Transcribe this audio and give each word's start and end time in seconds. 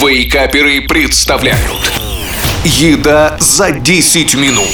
Вейкаперы 0.00 0.80
представляют 0.80 1.92
Еда 2.64 3.36
за 3.38 3.70
10 3.70 4.34
минут 4.34 4.66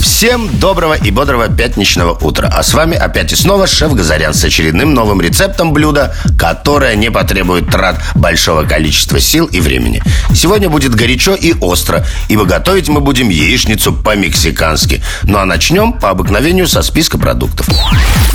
Всем 0.00 0.56
доброго 0.60 0.94
и 0.94 1.10
бодрого 1.10 1.48
пятничного 1.48 2.12
утра. 2.12 2.48
А 2.52 2.62
с 2.62 2.74
вами 2.74 2.96
опять 2.96 3.32
и 3.32 3.36
снова 3.36 3.66
шеф 3.66 3.94
Газарян 3.94 4.34
с 4.34 4.44
очередным 4.44 4.94
новым 4.94 5.20
рецептом 5.20 5.72
блюда, 5.72 6.14
которое 6.38 6.94
не 6.94 7.10
потребует 7.10 7.70
трат 7.70 8.00
большого 8.14 8.62
количества 8.62 9.18
сил 9.18 9.46
и 9.46 9.60
времени. 9.60 10.00
Сегодня 10.32 10.68
будет 10.68 10.94
горячо 10.94 11.34
и 11.34 11.54
остро, 11.60 12.06
ибо 12.28 12.44
готовить 12.44 12.88
мы 12.88 13.00
будем 13.00 13.30
яичницу 13.30 13.92
по-мексикански. 13.92 15.02
Ну 15.24 15.38
а 15.38 15.44
начнем 15.44 15.92
по 15.92 16.10
обыкновению 16.10 16.68
со 16.68 16.82
списка 16.82 17.18
продуктов. 17.18 17.68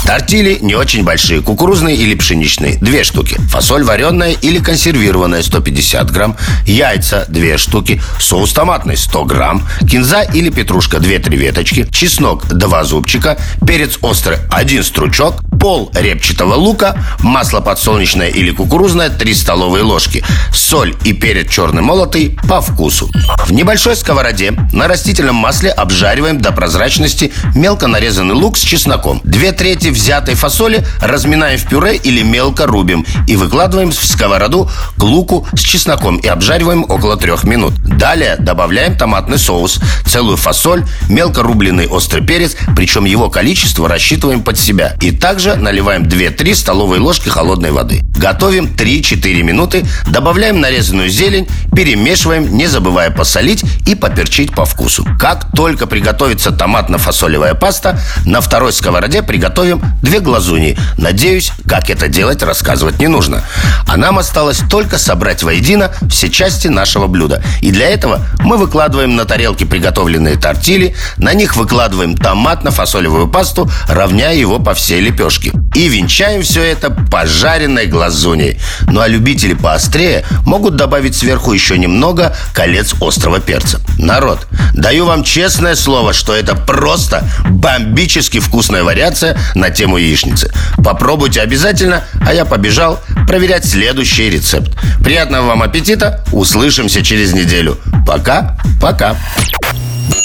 Тортили 0.06 0.58
не 0.62 0.76
очень 0.76 1.04
большие, 1.04 1.42
кукурузные 1.42 1.96
или 1.96 2.14
пшеничные, 2.14 2.78
две 2.78 3.04
штуки. 3.04 3.38
Фасоль 3.50 3.84
вареная 3.84 4.32
или 4.32 4.60
консервированная, 4.60 5.42
150 5.42 6.12
грамм. 6.12 6.36
Яйца, 6.66 7.26
две 7.30 7.58
штуки. 7.58 8.02
Соус 8.20 8.52
томатный, 8.52 8.98
100 8.98 9.26
грамм. 9.26 9.68
Кинза 9.90 10.22
или 10.22 10.50
петрушка, 10.50 11.00
две-три 11.00 11.38
веточки. 11.38 11.88
Чеснок, 11.90 12.48
два 12.48 12.84
зубчика. 12.84 13.38
Перец 13.66 13.98
острый, 14.02 14.40
один 14.52 14.84
стручок. 14.84 15.36
Пол 15.64 15.90
репчатого 15.96 16.56
лука. 16.56 16.94
Масло 17.20 17.62
подсолнечное 17.62 18.28
или 18.28 18.52
кукурузное, 18.52 19.10
3 19.10 19.34
столовые 19.34 19.86
ложки. 19.86 20.22
Соль 20.54 20.94
и 21.06 21.14
перец 21.14 21.50
черный 21.50 21.82
молотый 21.82 22.38
по 22.50 22.60
вкусу. 22.60 23.10
В 23.46 23.54
небольшой 23.54 23.96
сковороде 23.96 24.52
на 24.74 24.90
растительном 24.90 25.36
масле 25.36 25.70
обжариваем 25.72 26.42
до 26.42 26.52
прозрачности 26.52 27.32
мелко 27.56 27.88
нарезанный 27.88 28.36
лук 28.36 28.58
с 28.58 28.60
чесноком. 28.60 29.22
Две 29.24 29.54
трети 29.54 29.88
взятой 29.88 30.36
фасоли 30.36 30.86
разминаем 31.00 31.58
в 31.58 31.66
пюре 31.70 31.96
или 31.96 32.24
мелко 32.24 32.68
рубим 32.68 33.06
и 33.26 33.38
выкладываем 33.38 33.92
в 33.92 34.06
сковороду 34.06 34.70
к 34.98 35.04
луку 35.04 35.48
с 35.56 35.62
чесноком 35.62 36.18
и 36.18 36.28
обжариваем 36.28 36.84
около 36.84 37.16
трех 37.16 37.46
минут. 37.46 37.74
Далее 37.76 38.36
добавляем 38.38 38.98
томатный 38.98 39.40
соус, 39.40 39.80
целую 40.06 40.36
фасоль, 40.36 40.84
мелко 41.08 41.42
рубленый 41.42 41.88
острый 41.88 42.22
перец, 42.22 42.58
причем 42.76 43.06
его 43.06 43.30
количество 43.30 43.88
рассчитываем 43.88 44.44
под 44.44 44.60
себя. 44.60 44.98
И 45.00 45.12
также 45.12 45.53
наливаем 45.56 46.04
2-3 46.04 46.56
столовые 46.56 47.02
ложки 47.02 47.30
холодной 47.30 47.72
воды. 47.72 48.02
Готовим 48.18 48.66
3-4 48.66 49.42
минуты, 49.44 49.86
добавляем 50.08 50.62
нарезанную 50.62 51.10
зелень, 51.10 51.48
перемешиваем, 51.76 52.56
не 52.56 52.68
забывая 52.68 53.12
посолить 53.12 53.64
и 53.88 53.96
поперчить 53.96 54.54
по 54.54 54.66
вкусу. 54.66 55.06
Как 55.20 55.52
только 55.56 55.88
приготовится 55.88 56.52
томатно-фасолевая 56.52 57.56
паста, 57.56 58.00
на 58.26 58.40
второй 58.40 58.72
сковороде 58.72 59.24
приготовим 59.24 59.84
две 60.02 60.20
глазуни. 60.20 60.78
Надеюсь, 60.98 61.52
как 61.68 61.90
это 61.90 62.08
делать, 62.08 62.44
рассказывать 62.44 63.00
не 63.00 63.08
нужно. 63.08 63.44
А 63.88 63.98
нам 63.98 64.20
осталось 64.20 64.62
только 64.70 64.98
собрать 64.98 65.44
воедино 65.44 65.92
все 66.10 66.30
части 66.30 66.68
нашего 66.68 67.08
блюда. 67.08 67.44
И 67.62 67.72
для 67.72 67.90
этого 67.90 68.26
мы 68.40 68.58
выкладываем 68.58 69.16
на 69.16 69.26
тарелки 69.26 69.66
приготовленные 69.66 70.38
тортили, 70.38 70.96
на 71.18 71.34
них 71.34 71.56
выкладываем 71.56 72.16
томатно-фасолевую 72.16 73.28
пасту, 73.28 73.70
равняя 73.88 74.36
его 74.36 74.60
по 74.60 74.74
всей 74.74 75.02
лепешке. 75.02 75.43
И 75.76 75.88
венчаем 75.88 76.44
все 76.44 76.62
это 76.62 76.90
пожаренной 76.90 77.88
глазуней. 77.88 78.60
Ну 78.88 79.02
а 79.02 79.08
любители 79.08 79.54
поострее 79.54 80.24
могут 80.46 80.76
добавить 80.76 81.16
сверху 81.16 81.52
еще 81.52 81.78
немного 81.78 82.36
колец 82.54 82.94
острого 83.02 83.40
перца. 83.40 83.80
Народ, 83.98 84.48
даю 84.74 85.06
вам 85.06 85.24
честное 85.24 85.76
слово, 85.76 86.14
что 86.14 86.34
это 86.36 86.56
просто 86.56 87.28
бомбически 87.50 88.40
вкусная 88.40 88.84
вариация 88.84 89.38
на 89.56 89.70
тему 89.70 89.98
яичницы. 89.98 90.52
Попробуйте 90.84 91.42
обязательно, 91.42 92.04
а 92.26 92.34
я 92.34 92.46
побежал 92.46 93.00
проверять 93.28 93.66
следующий 93.66 94.30
рецепт. 94.30 94.72
Приятного 95.04 95.48
вам 95.48 95.64
аппетита, 95.64 96.24
услышимся 96.32 97.04
через 97.04 97.34
неделю. 97.34 97.80
Пока, 98.06 98.58
пока. 98.82 99.16